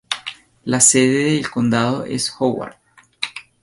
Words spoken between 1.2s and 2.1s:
de condado